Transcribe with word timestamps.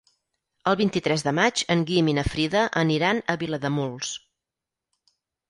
El 0.69 0.77
vint-i-tres 0.77 1.23
de 1.27 1.33
maig 1.39 1.63
en 1.73 1.83
Guim 1.89 2.09
i 2.13 2.15
na 2.19 2.23
Frida 2.31 2.65
aniran 2.85 3.21
a 3.35 3.37
Vilademuls. 3.45 4.17